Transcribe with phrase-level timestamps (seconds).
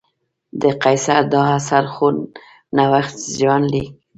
[0.61, 2.17] د قیصر دا اثر خود
[2.77, 3.93] نوشت ژوندلیک دی.